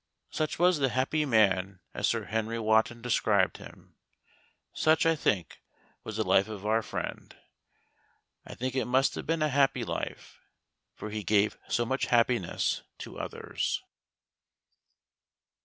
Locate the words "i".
5.05-5.15, 8.43-8.55